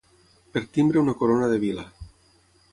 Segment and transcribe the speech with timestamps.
[0.55, 1.87] Per timbre una corona de vila.